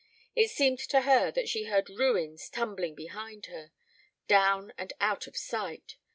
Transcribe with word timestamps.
It 0.35 0.49
seemed 0.49 0.79
to 0.79 1.01
her 1.01 1.29
that 1.29 1.47
she 1.47 1.65
heard 1.65 1.87
ruins 1.91 2.49
tumbling 2.49 2.95
behind 2.95 3.45
her, 3.45 3.69
down 4.27 4.73
and 4.75 4.91
out 4.99 5.27
of 5.27 5.37
sight. 5.37 5.97